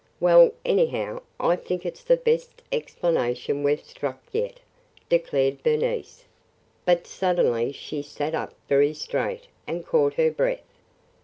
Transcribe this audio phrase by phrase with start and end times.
[0.19, 4.59] "Well, anyhow, I think it 's the best explanation we 've struck yet,"
[5.09, 6.25] declared Bernice,
[6.85, 10.65] but suddenly she sat up very straight and caught her breath.